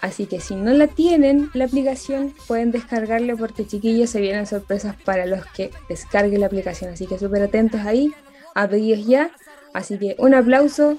[0.00, 4.96] Así que si no la tienen, la aplicación, pueden descargarlo porque chiquillos se vienen sorpresas
[5.04, 6.92] para los que descarguen la aplicación.
[6.92, 8.12] Así que súper atentos ahí
[8.54, 9.30] a Pedidos Ya.
[9.74, 10.96] Así que un aplauso.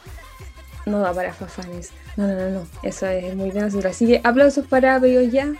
[0.85, 1.91] No da para fafanes.
[2.15, 2.67] No, no, no, no.
[2.83, 5.51] Eso es muy bien Así que aplausos para Pedidos Ya.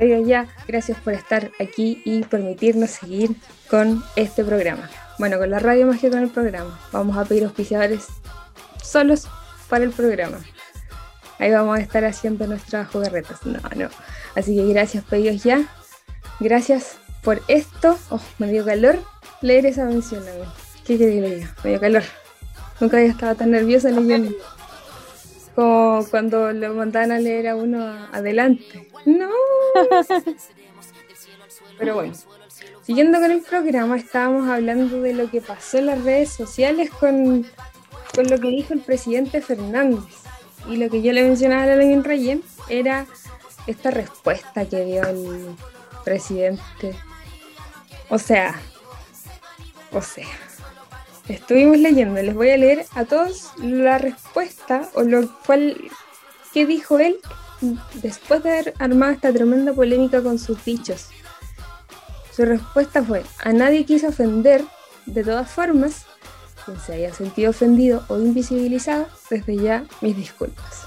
[0.00, 0.48] Pedidos Ya.
[0.66, 3.36] Gracias por estar aquí y permitirnos seguir
[3.68, 4.88] con este programa.
[5.18, 6.80] Bueno, con la radio más que con el programa.
[6.90, 8.06] Vamos a pedir auspiciadores
[8.82, 9.28] solos
[9.68, 10.38] para el programa.
[11.38, 13.44] Ahí vamos a estar haciendo nuestras jugarretas.
[13.44, 13.90] No, no.
[14.34, 15.66] Así que gracias, pedidos ya.
[16.40, 17.98] Gracias por esto.
[18.08, 18.98] Oh, me dio calor
[19.42, 20.32] leer esa mención a.
[20.86, 21.48] ¿Qué quiere que le?
[21.62, 22.04] Me dio calor.
[22.80, 24.32] Nunca había estado tan nerviosa leyendo.
[25.60, 28.88] Como cuando lo mandaban a leer a uno adelante.
[29.04, 29.28] No.
[31.78, 32.14] Pero bueno,
[32.80, 37.46] Siguiendo con el programa, estábamos hablando de lo que pasó en las redes sociales con,
[38.14, 40.14] con lo que dijo el presidente Fernández.
[40.66, 43.06] y lo que yo le mencionaba a Levin Reyes era
[43.66, 45.54] esta respuesta que dio el
[46.06, 46.94] presidente.
[48.08, 48.58] O sea,
[49.92, 50.26] o sea,
[51.30, 55.76] estuvimos leyendo, les voy a leer a todos la respuesta o lo cual
[56.52, 57.16] que dijo él
[58.02, 61.08] después de haber armado esta tremenda polémica con sus dichos.
[62.34, 64.64] Su respuesta fue, a nadie quiso ofender,
[65.06, 66.06] de todas formas,
[66.64, 70.86] quien se haya sentido ofendido o invisibilizado, desde ya mis disculpas.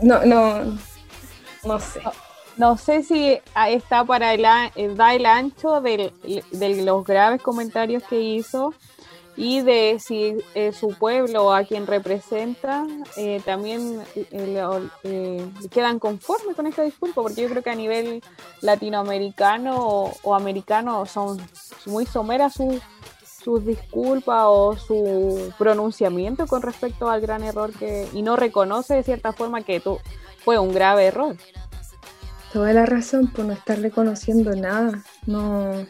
[0.00, 0.78] No, no,
[1.64, 2.00] no sé.
[2.58, 4.44] No, sé si está para el,
[4.74, 6.12] eh, da el ancho de
[6.84, 8.74] los graves comentarios que hizo
[9.36, 12.84] y de si eh, su pueblo a quien representa
[13.16, 14.02] eh, también
[15.70, 18.20] quedan conformes con esta disculpa, porque yo creo que a nivel
[18.60, 21.40] latinoamericano o, americano son
[21.86, 22.82] muy someras sus
[23.22, 29.04] sus disculpas o su pronunciamiento con respecto al gran error que y no reconoce de
[29.04, 29.98] cierta forma que tú,
[30.44, 31.36] fue un grave error.
[32.52, 35.02] Toda la razón por no estar reconociendo nada.
[35.26, 35.86] No.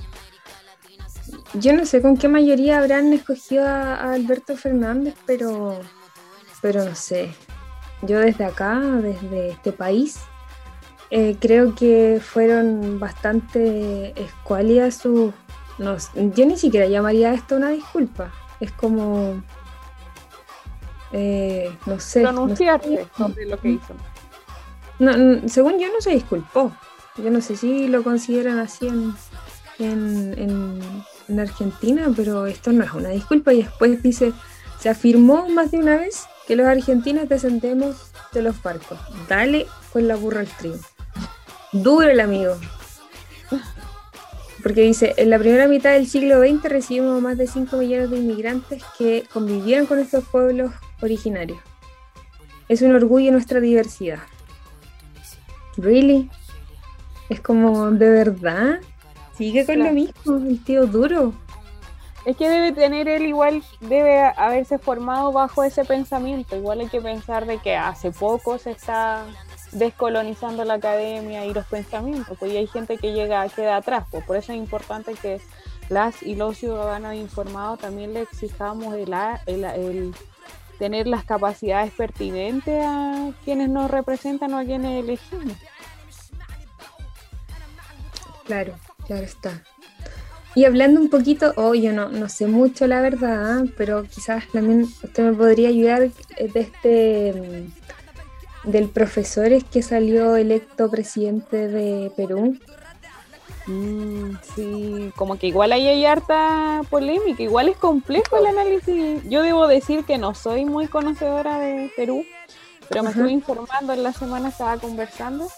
[1.55, 5.81] Yo no sé con qué mayoría habrán escogido a, Alberto Fernández, pero
[6.61, 7.31] pero no sé.
[8.03, 10.21] Yo desde acá, desde este país,
[11.11, 15.33] eh, creo que fueron bastante escuálidas sus
[15.79, 18.33] no, yo ni siquiera llamaría esto una disculpa.
[18.61, 19.43] Es como.
[21.13, 22.23] Eh, no sé.
[22.23, 23.95] Pronunciarse sobre lo que hizo.
[25.47, 26.73] Según yo, no se disculpó.
[27.17, 29.15] Yo no sé si lo consideran así en,
[29.79, 33.53] en, en, Argentina, pero esto no es una disculpa.
[33.53, 34.33] Y después dice:
[34.79, 38.99] se afirmó más de una vez que los argentinos descendemos de los barcos.
[39.29, 40.79] Dale con la burra al trigo.
[41.73, 42.57] Duro el amigo
[44.63, 48.19] porque dice, en la primera mitad del siglo XX recibimos más de 5 millones de
[48.19, 51.59] inmigrantes que convivieron con estos pueblos originarios.
[52.69, 54.19] Es un orgullo nuestra diversidad.
[55.79, 56.29] ¿Really?
[57.31, 58.81] Es como, ¿de verdad?
[59.35, 61.33] Sigue con lo mismo, el tío duro.
[62.25, 66.57] Es que debe tener él igual, debe haberse formado bajo ese pensamiento.
[66.57, 69.25] Igual hay que pensar de que hace poco se está
[69.73, 74.37] descolonizando la academia y los pensamientos, pues hay gente que llega, queda atrás, pues por
[74.37, 75.41] eso es importante que
[75.89, 79.13] las y los ciudadanos informados también le exijamos el,
[79.47, 80.15] el,
[80.79, 85.57] tener las capacidades pertinentes a quienes nos representan o a quienes elegimos.
[88.45, 88.75] Claro,
[89.07, 89.63] claro está.
[90.55, 94.83] Y hablando un poquito, oh, yo no, no sé mucho la verdad, pero quizás también
[94.83, 97.69] usted me podría ayudar de este
[98.65, 102.59] del profesor es que salió electo presidente de Perú.
[103.69, 109.23] Mm, sí, como que igual ahí hay harta polémica, igual es complejo el análisis.
[109.29, 112.25] Yo debo decir que no soy muy conocedora de Perú,
[112.89, 115.49] pero me estoy informando en la semana, estaba conversando.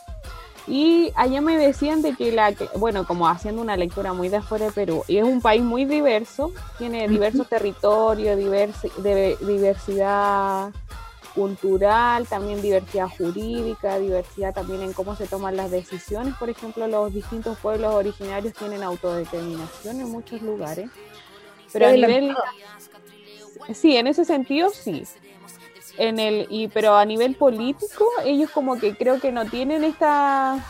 [0.67, 4.67] Y allá me decían de que la, bueno, como haciendo una lectura muy de afuera
[4.67, 10.73] de Perú, y es un país muy diverso, tiene diversos territorios, de, diversidad
[11.35, 16.35] cultural, también diversidad jurídica, diversidad también en cómo se toman las decisiones.
[16.37, 20.91] Por ejemplo, los distintos pueblos originarios tienen autodeterminación en muchos lugares.
[21.73, 22.37] Pero a nivel...
[23.75, 25.05] Sí, en ese sentido sí.
[25.99, 30.65] En el, y, pero a nivel político, ellos como que creo que no tienen esta...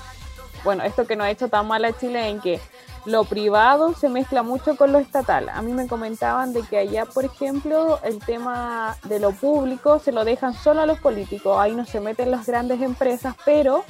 [0.64, 2.60] Bueno, esto que nos ha hecho tan mal a Chile en que
[3.06, 5.48] lo privado se mezcla mucho con lo estatal.
[5.48, 10.12] A mí me comentaban de que allá, por ejemplo, el tema de lo público se
[10.12, 13.84] lo dejan solo a los políticos, ahí no se meten las grandes empresas, pero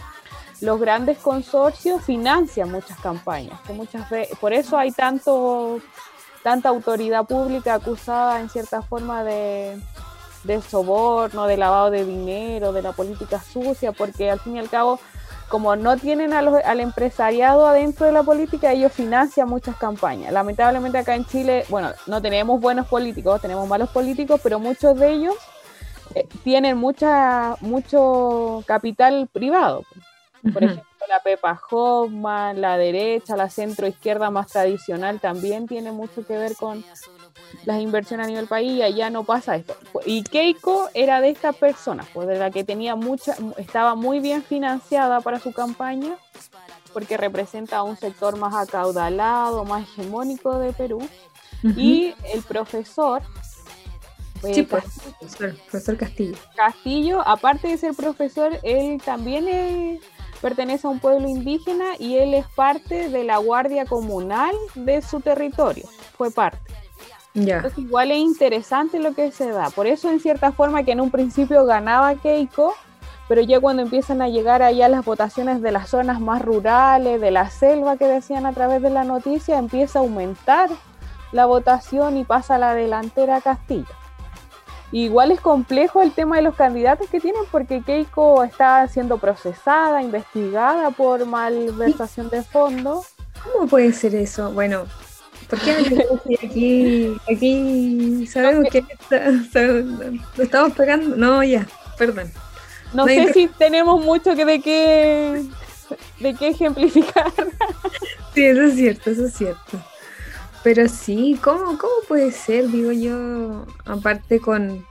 [0.61, 5.81] los grandes consorcios financian muchas campañas, que muchas veces, por eso hay tanto
[6.43, 9.79] tanta autoridad pública acusada en cierta forma de,
[10.45, 14.71] de soborno, de lavado de dinero, de la política sucia, porque al fin y al
[14.71, 15.01] cabo
[15.51, 20.33] como no tienen al empresariado adentro de la política, ellos financian muchas campañas.
[20.33, 25.13] Lamentablemente acá en Chile, bueno, no tenemos buenos políticos, tenemos malos políticos, pero muchos de
[25.13, 25.35] ellos
[26.15, 29.83] eh, tienen mucha, mucho capital privado.
[30.53, 36.25] Por ejemplo, la Pepa Hoffman, la derecha, la centro izquierda más tradicional también tiene mucho
[36.25, 36.85] que ver con
[37.65, 39.77] las inversiones a nivel país y allá no pasa esto.
[40.07, 44.43] Y Keiko era de esta persona, pues de la que tenía mucha, estaba muy bien
[44.43, 46.17] financiada para su campaña,
[46.93, 51.07] porque representa a un sector más acaudalado, más hegemónico de Perú.
[51.63, 53.23] Y el profesor
[54.41, 54.85] pues, sí, pues,
[55.19, 56.37] profesor, profesor, Castillo.
[56.57, 60.01] Castillo, aparte de ser profesor, él también
[60.41, 65.21] pertenece a un pueblo indígena y él es parte de la guardia comunal de su
[65.21, 65.87] territorio,
[66.17, 66.70] fue parte.
[67.35, 69.71] Entonces igual es interesante lo que se da.
[69.71, 72.75] Por eso en cierta forma que en un principio ganaba Keiko,
[73.29, 77.31] pero ya cuando empiezan a llegar allá las votaciones de las zonas más rurales, de
[77.31, 80.69] la selva que decían a través de la noticia, empieza a aumentar
[81.31, 83.87] la votación y pasa a la delantera a Castillo.
[84.93, 90.03] Igual es complejo el tema de los candidatos que tienen porque Keiko está siendo procesada,
[90.03, 93.15] investigada por malversación de fondos.
[93.45, 94.51] ¿Cómo puede ser eso?
[94.51, 94.87] Bueno,
[95.51, 98.85] ¿por qué aquí, aquí sabemos que
[100.37, 101.17] lo estamos pegando?
[101.17, 101.67] No, ya,
[101.99, 102.31] perdón.
[102.95, 105.45] No, sé si tenemos mucho que de qué
[106.21, 107.33] de qué ejemplificar.
[108.33, 109.83] Sí, eso es cierto, eso es cierto.
[110.63, 112.69] Pero sí, ¿cómo, cómo puede ser?
[112.69, 114.87] Digo yo, aparte con,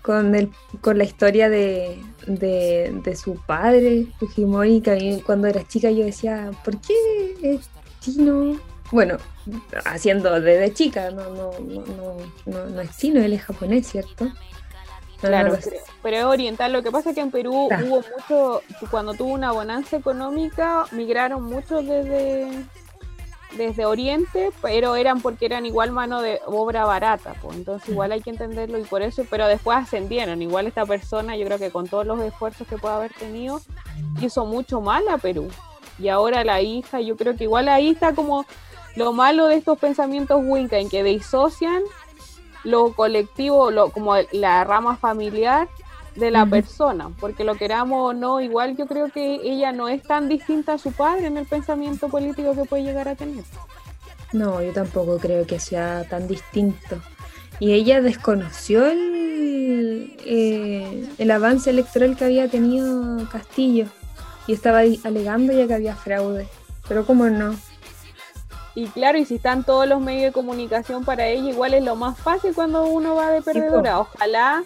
[0.00, 6.04] con, el, con la historia de, de, su padre, Fujimori, que cuando era chica yo
[6.04, 6.94] decía, ¿por qué
[7.42, 7.68] es
[8.00, 8.56] chino?
[8.90, 9.18] Bueno,
[9.84, 12.16] haciendo desde chica, no, no, no,
[12.46, 14.30] no, no es chino, él es japonés, ¿cierto?
[15.20, 15.56] claro,
[16.02, 16.72] pero, es oriental.
[16.72, 21.44] Lo que pasa es que en Perú hubo mucho, cuando tuvo una bonanza económica, migraron
[21.44, 22.64] muchos desde
[23.56, 28.20] desde Oriente, pero eran porque eran igual mano de obra barata, pues entonces igual hay
[28.20, 31.88] que entenderlo y por eso, pero después ascendieron, igual esta persona yo creo que con
[31.88, 33.60] todos los esfuerzos que puede haber tenido,
[34.20, 35.48] hizo mucho mal a Perú.
[35.98, 38.46] Y ahora la hija, yo creo que igual ahí está como
[38.96, 41.82] lo malo de estos pensamientos Winca, en que disocian
[42.64, 45.68] lo colectivo, lo, como la rama familiar
[46.16, 50.02] de la persona, porque lo queramos o no, igual yo creo que ella no es
[50.02, 53.44] tan distinta a su padre en el pensamiento político que puede llegar a tener.
[54.32, 57.00] No, yo tampoco creo que sea tan distinto.
[57.58, 63.86] Y ella desconoció el, eh, el avance electoral que había tenido Castillo
[64.46, 66.48] y estaba alegando ya que había fraude.
[66.88, 67.54] Pero cómo no.
[68.74, 71.96] Y claro, y si están todos los medios de comunicación para ella, igual es lo
[71.96, 74.00] más fácil cuando uno va de perdedora.
[74.00, 74.62] Ojalá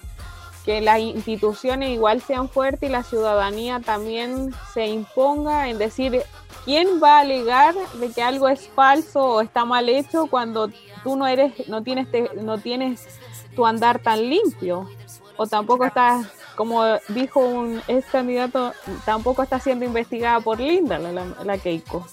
[0.64, 6.22] que las instituciones igual sean fuertes y la ciudadanía también se imponga en decir
[6.64, 10.70] quién va a alegar de que algo es falso o está mal hecho cuando
[11.02, 12.08] tú no eres no tienes
[12.40, 13.06] no tienes
[13.54, 14.88] tu andar tan limpio
[15.36, 16.26] o tampoco estás
[16.56, 18.72] como dijo un ex candidato
[19.04, 22.06] tampoco está siendo investigada por Linda la, la Keiko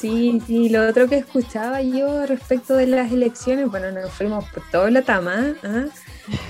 [0.00, 4.62] Sí, sí, lo otro que escuchaba yo respecto de las elecciones, bueno, nos fuimos por
[4.70, 5.86] todo la tama, ¿ah?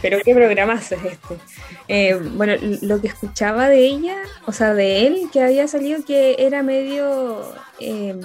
[0.03, 1.39] pero qué programazo es este.
[1.89, 2.53] Eh, bueno,
[2.83, 7.41] lo que escuchaba de ella, o sea, de él, que había salido que era medio,
[7.81, 8.21] em,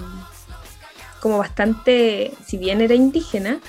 [1.21, 3.59] como bastante, si bien era indígena,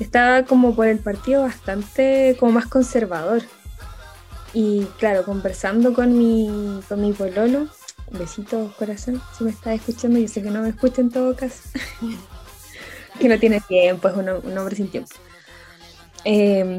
[0.00, 3.42] estaba como por el partido bastante, como más conservador.
[4.52, 7.68] Y claro, conversando con mi, con mi pololo,
[8.10, 10.18] Besitos, corazón, si me estás escuchando.
[10.18, 11.62] Yo sé que no me escucha en todo caso.
[13.18, 15.10] que no tiene tiempo, es un, hombre sin tiempo.
[16.24, 16.78] Em,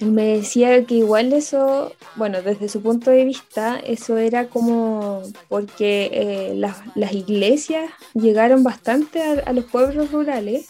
[0.00, 6.10] me decía que igual eso, bueno, desde su punto de vista, eso era como porque
[6.12, 10.68] eh, las, iglesias llegaron bastante a, a, los pueblos rurales,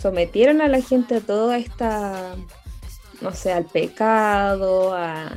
[0.00, 2.34] sometieron a la gente a toda esta,
[3.20, 5.32] no sé, al pecado, a,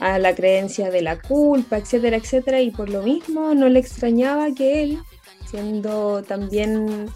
[0.00, 4.52] a la creencia de la culpa, etcétera, etcétera, y por lo mismo no le extrañaba
[4.52, 4.98] que él,
[5.46, 7.10] siendo también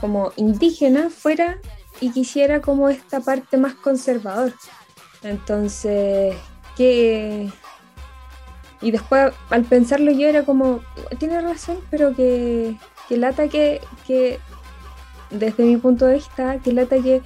[0.00, 1.58] como indígena, fuera
[2.00, 4.54] y quisiera como esta parte más conservador.
[5.22, 6.34] Entonces,
[6.76, 7.50] que...
[8.82, 10.80] Y después al pensarlo yo era como,
[11.18, 12.74] tiene razón, pero que,
[13.10, 14.40] que lata que, que,
[15.28, 17.20] desde mi punto de vista, que lata que,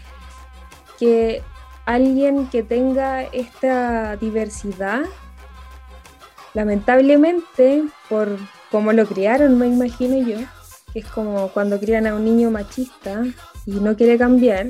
[0.99, 1.45] que
[1.87, 5.03] alguien que tenga esta diversidad,
[6.55, 8.39] lamentablemente, por
[8.71, 10.39] cómo lo criaron, me imagino yo,
[10.95, 13.25] es como cuando crían a un niño machista
[13.67, 14.69] y no quiere cambiar,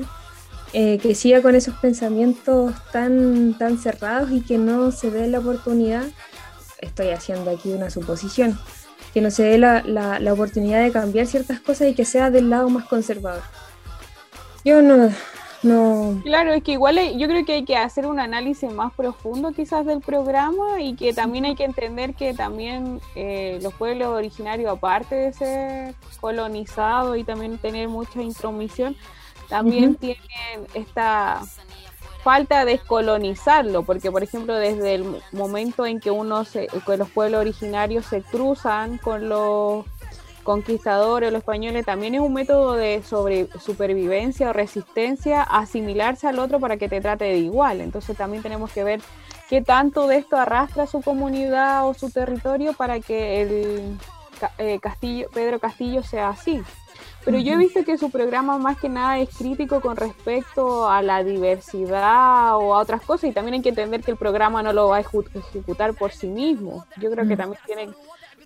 [0.73, 5.39] eh, que siga con esos pensamientos tan, tan cerrados y que no se dé la
[5.39, 6.03] oportunidad,
[6.79, 8.59] estoy haciendo aquí una suposición,
[9.13, 12.49] que no se dé la, la oportunidad de cambiar ciertas cosas y que sea del
[12.49, 13.43] lado más conservador.
[14.65, 15.09] Yo no,
[15.65, 16.21] no.
[16.23, 19.85] Claro, es que igual yo creo que hay que hacer un análisis más profundo quizás
[19.85, 25.15] del programa y que también hay que entender que también eh, los pueblos originarios, aparte
[25.15, 28.95] de ser colonizados y también tener mucha intromisión,
[29.49, 31.41] también tienen esta
[32.23, 37.09] falta de descolonizarlo, porque por ejemplo desde el momento en que uno se, que los
[37.11, 39.85] pueblos originarios se cruzan con los
[40.45, 46.61] conquistadores, los españoles, también es un método de sobre, supervivencia o resistencia, asimilarse al otro
[46.61, 47.81] para que te trate de igual.
[47.81, 49.01] Entonces también tenemos que ver
[49.49, 53.97] qué tanto de esto arrastra su comunidad o su territorio para que el,
[54.57, 56.61] eh, Castillo, Pedro Castillo sea así.
[57.25, 61.01] Pero yo he visto que su programa más que nada es crítico con respecto a
[61.01, 64.71] la diversidad o a otras cosas y también hay que entender que el programa no
[64.73, 66.85] lo va a ejecutar por sí mismo.
[67.01, 67.89] Yo creo que también tiene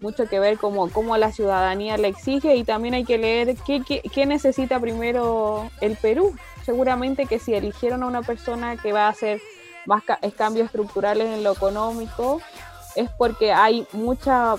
[0.02, 3.82] mucho que ver como cómo la ciudadanía le exige y también hay que leer qué,
[3.84, 6.36] qué, necesita primero el Perú.
[6.66, 9.41] Seguramente que si eligieron a una persona que va a hacer
[9.86, 10.04] más
[10.38, 12.41] cambios estructurales en lo económico,
[12.95, 14.56] es porque hay mucha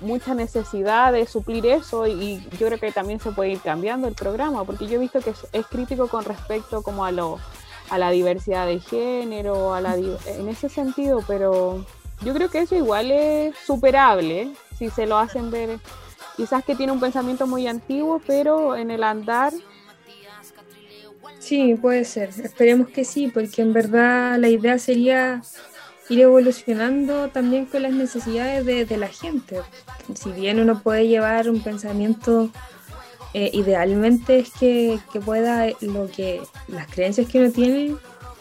[0.00, 4.14] mucha necesidad de suplir eso y yo creo que también se puede ir cambiando el
[4.14, 7.38] programa, porque yo he visto que es, crítico con respecto como a lo
[7.90, 11.84] a la diversidad de género, a la en ese sentido, pero
[12.22, 15.78] yo creo que eso igual es superable si se lo hacen ver.
[16.36, 19.52] Quizás que tiene un pensamiento muy antiguo, pero en el andar
[21.44, 22.30] Sí, puede ser.
[22.42, 25.42] Esperemos que sí, porque en verdad la idea sería
[26.08, 29.60] ir evolucionando también con las necesidades de, la gente.
[30.14, 32.48] Si bien uno puede llevar un pensamiento,
[33.34, 37.94] eh, idealmente es que, pueda lo que las creencias que uno tiene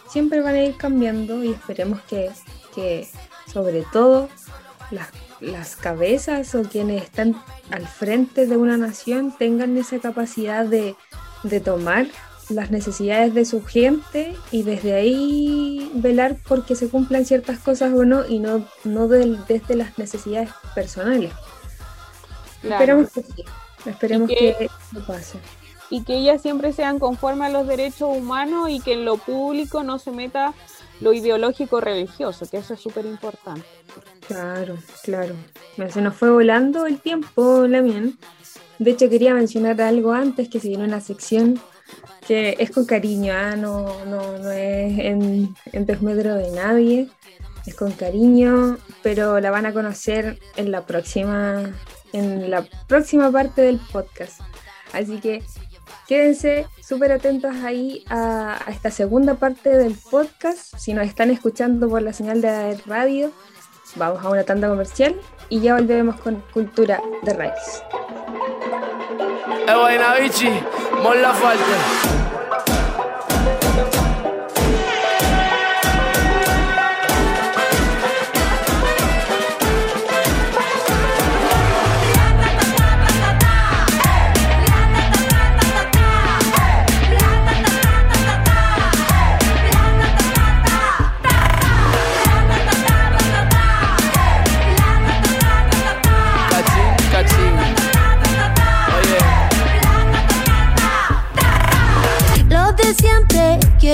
[0.10, 2.32] siempre van a ir cambiando y esperemos que,
[3.52, 4.30] sobre todo
[4.92, 7.36] las, las cabezas o quienes están
[7.72, 10.96] al frente de una nación tengan esa capacidad de,
[11.44, 12.08] de tomar
[12.50, 18.06] las necesidades de su gente y desde ahí velar porque se cumplan ciertas cosas o
[18.06, 21.32] no y no, no desde las necesidades personales.
[22.62, 23.46] Esperemos que sí,
[23.86, 24.70] esperemos que,
[25.06, 25.40] pase.
[25.90, 29.84] Y que ellas siempre sean conformes a los derechos humanos y que en lo público
[29.84, 30.54] no se meta
[31.04, 33.68] lo ideológico religioso, que eso es súper importante.
[34.26, 35.36] Claro, claro.
[35.90, 38.18] Se nos fue volando el tiempo, Lamien.
[38.80, 41.60] De hecho, quería mencionar algo antes que se viene una sección
[42.26, 43.56] que es con cariño, ¿ah?
[43.58, 47.10] no, no, no, es en, en desmedro de nadie,
[47.66, 51.64] es con cariño, pero la van a conocer en la próxima,
[52.14, 54.40] en la próxima parte del podcast.
[54.94, 55.44] Así que
[56.08, 60.76] quédense súper atentos ahí a, esta segunda parte del podcast.
[60.78, 63.32] Si nos están escuchando por la señal de radio,
[63.96, 65.16] vamos a una tanda comercial
[65.50, 67.84] y ya volvemos con Cultura de Raíz.
[71.02, 72.13] Molla falta.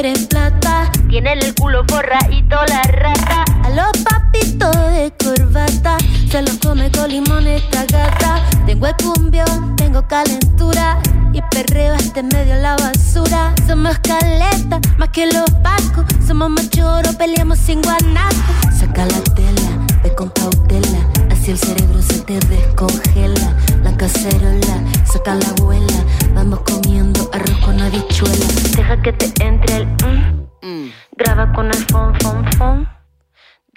[0.01, 0.89] Quieren plata.
[1.09, 3.43] Tienen el culo forradito la rata.
[3.63, 5.97] A los papitos de corbata
[6.29, 8.41] se los come con limón esta gata.
[8.65, 10.99] Tengo el cumbión, tengo calentura
[11.33, 13.53] y perreo este medio la basura.
[13.67, 16.05] Somos caleta, más que los pacos.
[16.25, 18.53] Somos machoros, peleamos sin guanaco.
[18.79, 21.08] Saca la tela, ve con cautela.
[21.49, 23.57] El cerebro se te descongela.
[23.83, 26.05] La cacerola, saca la abuela.
[26.35, 28.45] Vamos comiendo arroz con habichuela.
[28.77, 30.47] Deja que te entre el mm.
[30.61, 30.91] Mm.
[31.17, 32.87] Graba con el fon, fon, fon.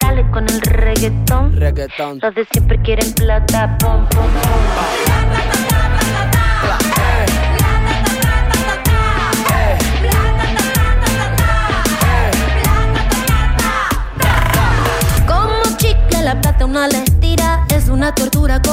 [0.02, 1.56] Dale con el reggaetón.
[1.56, 2.18] Reggaetón.
[2.20, 4.61] Los de siempre quieren plata, pom, pom, pom.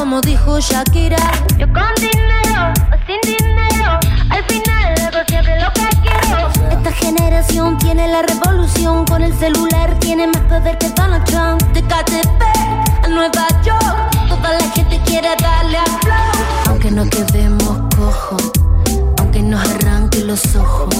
[0.09, 1.17] Como dijo Shakira.
[1.59, 3.99] Yo con dinero o sin dinero,
[4.31, 6.47] al final hago siempre lo que quiero.
[6.71, 11.61] Esta generación tiene la revolución, con el celular tiene más poder que Donald Trump.
[11.73, 12.41] De KTP
[13.03, 16.69] a Nueva York, toda la gente quiere darle a flow.
[16.69, 18.51] Aunque no quedemos cojos,
[19.19, 20.95] aunque nos arranque los ojos.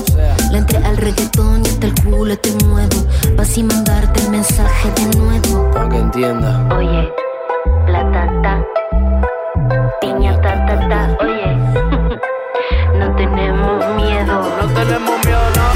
[0.51, 3.07] Le entré al reggaetón y hasta el culo te muevo.
[3.36, 5.72] Vas y mandarte el mensaje de nuevo.
[5.72, 6.70] Para que entienda.
[6.78, 7.12] Oye,
[7.88, 8.64] la tata,
[10.02, 11.00] piña ta ta ta.
[11.24, 11.56] Oye,
[13.00, 14.36] no tenemos miedo.
[14.60, 15.68] No tenemos miedo, no.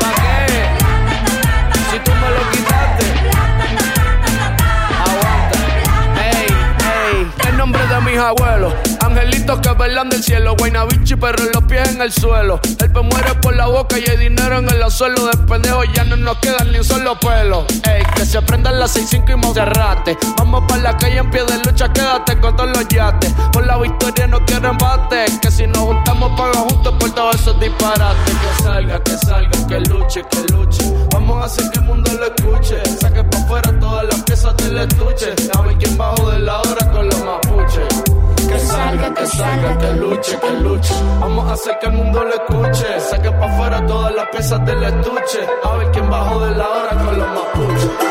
[0.00, 0.40] ¿Para qué?
[1.90, 3.04] Si tú me lo quitaste.
[5.06, 5.58] Aguanta.
[6.22, 6.48] Ey,
[7.12, 7.48] ey.
[7.48, 8.74] El nombre de mis abuelos
[9.50, 12.60] Angelitos que velan del cielo, Guaynabichi, pero los pies en el suelo.
[12.78, 15.26] El pe muere por la boca y hay dinero en el suelo.
[15.26, 17.66] De pendejo ya no nos quedan ni un solo pelo.
[17.82, 20.18] Ey, que se prendan las 6-5 y Monserrate.
[20.38, 23.32] Vamos para la calle en pie de lucha, quédate con todos los yates.
[23.52, 25.24] Por la victoria no quiero embate.
[25.42, 28.34] Que si nos juntamos, paga juntos por todos esos disparates.
[28.34, 30.84] Que salga, que salga, que luche, que luche.
[31.12, 32.76] Vamos a hacer que el mundo lo escuche.
[33.00, 33.99] Saque para afuera todas
[39.40, 40.94] salga, que luche, que luche.
[41.20, 43.00] Vamos a hacer que el mundo lo escuche.
[43.00, 45.40] Saque pa' afuera todas las piezas del estuche.
[45.64, 48.09] A ver quién bajó de la hora con los mapuches.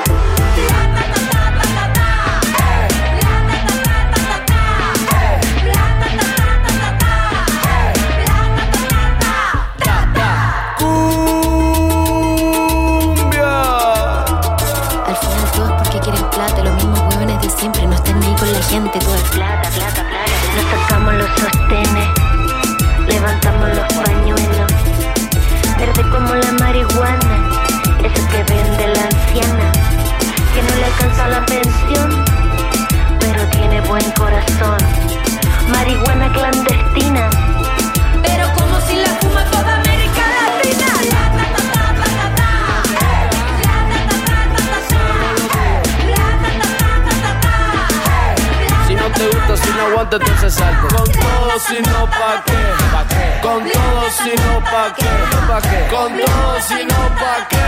[50.10, 52.58] Con todo si no pa' qué,
[52.92, 53.40] pa' qué.
[53.44, 55.06] Con todo si no pa' qué,
[55.48, 55.88] pa' qué.
[55.92, 57.68] Con todo si no pa' qué.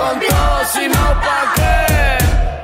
[0.00, 2.59] Con todo si no pa' qué.